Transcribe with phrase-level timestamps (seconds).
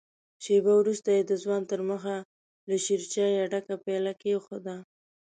[0.43, 2.01] شېبه وروسته يې د ځوان تر مخ
[2.69, 4.75] له شيرچايه ډکه پياله کېښوده.